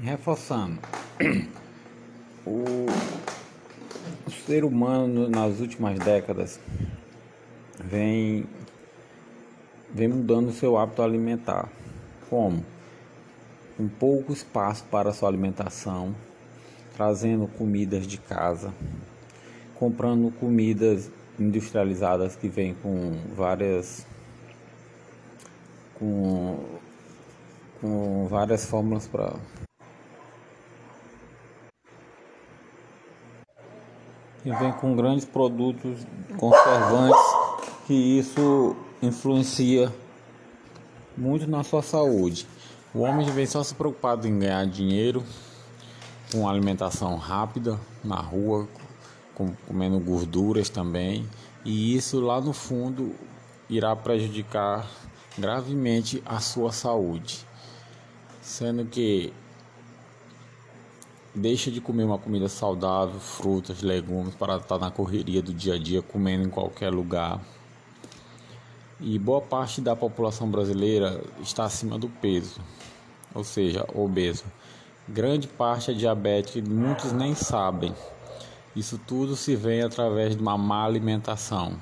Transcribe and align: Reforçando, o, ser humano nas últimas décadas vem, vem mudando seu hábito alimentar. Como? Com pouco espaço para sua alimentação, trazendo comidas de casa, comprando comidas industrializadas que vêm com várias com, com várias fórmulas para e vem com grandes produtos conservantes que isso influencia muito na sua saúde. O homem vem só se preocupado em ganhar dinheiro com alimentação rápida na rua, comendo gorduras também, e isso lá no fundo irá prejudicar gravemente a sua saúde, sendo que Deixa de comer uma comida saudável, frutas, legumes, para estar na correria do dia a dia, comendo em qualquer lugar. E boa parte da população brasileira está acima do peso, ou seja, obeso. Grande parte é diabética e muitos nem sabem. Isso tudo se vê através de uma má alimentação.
Reforçando, 0.00 0.78
o, 2.46 2.86
ser 4.46 4.62
humano 4.62 5.28
nas 5.28 5.58
últimas 5.58 5.98
décadas 5.98 6.60
vem, 7.82 8.44
vem 9.92 10.08
mudando 10.08 10.52
seu 10.52 10.76
hábito 10.76 11.02
alimentar. 11.02 11.68
Como? 12.28 12.64
Com 13.76 13.88
pouco 13.88 14.32
espaço 14.32 14.84
para 14.90 15.12
sua 15.12 15.30
alimentação, 15.30 16.14
trazendo 16.94 17.46
comidas 17.48 18.06
de 18.06 18.18
casa, 18.18 18.72
comprando 19.74 20.30
comidas 20.30 21.10
industrializadas 21.38 22.36
que 22.36 22.48
vêm 22.48 22.74
com 22.74 23.12
várias 23.34 24.06
com, 25.94 26.64
com 27.80 28.26
várias 28.28 28.66
fórmulas 28.66 29.06
para 29.06 29.34
e 34.46 34.52
vem 34.52 34.70
com 34.74 34.94
grandes 34.94 35.24
produtos 35.24 36.06
conservantes 36.38 37.20
que 37.84 37.92
isso 37.92 38.76
influencia 39.02 39.92
muito 41.16 41.50
na 41.50 41.64
sua 41.64 41.82
saúde. 41.82 42.46
O 42.94 43.00
homem 43.00 43.28
vem 43.28 43.44
só 43.44 43.60
se 43.64 43.74
preocupado 43.74 44.28
em 44.28 44.38
ganhar 44.38 44.64
dinheiro 44.66 45.24
com 46.30 46.48
alimentação 46.48 47.16
rápida 47.16 47.78
na 48.04 48.20
rua, 48.20 48.68
comendo 49.66 49.98
gorduras 49.98 50.68
também, 50.68 51.28
e 51.64 51.96
isso 51.96 52.20
lá 52.20 52.40
no 52.40 52.52
fundo 52.52 53.14
irá 53.68 53.96
prejudicar 53.96 54.88
gravemente 55.36 56.22
a 56.24 56.38
sua 56.38 56.70
saúde, 56.70 57.44
sendo 58.40 58.84
que 58.84 59.32
Deixa 61.38 61.70
de 61.70 61.82
comer 61.82 62.04
uma 62.04 62.16
comida 62.16 62.48
saudável, 62.48 63.20
frutas, 63.20 63.82
legumes, 63.82 64.34
para 64.34 64.56
estar 64.56 64.78
na 64.78 64.90
correria 64.90 65.42
do 65.42 65.52
dia 65.52 65.74
a 65.74 65.78
dia, 65.78 66.00
comendo 66.00 66.46
em 66.46 66.48
qualquer 66.48 66.88
lugar. 66.88 67.42
E 68.98 69.18
boa 69.18 69.42
parte 69.42 69.82
da 69.82 69.94
população 69.94 70.50
brasileira 70.50 71.22
está 71.42 71.64
acima 71.64 71.98
do 71.98 72.08
peso, 72.08 72.58
ou 73.34 73.44
seja, 73.44 73.86
obeso. 73.94 74.44
Grande 75.06 75.46
parte 75.46 75.90
é 75.90 75.94
diabética 75.94 76.58
e 76.58 76.62
muitos 76.62 77.12
nem 77.12 77.34
sabem. 77.34 77.94
Isso 78.74 78.98
tudo 79.06 79.36
se 79.36 79.54
vê 79.54 79.82
através 79.82 80.34
de 80.34 80.40
uma 80.40 80.56
má 80.56 80.86
alimentação. 80.86 81.76